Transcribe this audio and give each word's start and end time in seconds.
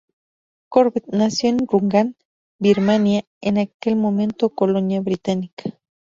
Corbett 0.69 1.05
nació 1.11 1.49
en 1.49 1.59
Rangún, 1.67 2.15
Birmania, 2.57 3.23
en 3.39 3.59
aquel 3.59 3.97
momento 3.97 4.49
colonia 4.49 4.99
británica. 4.99 5.77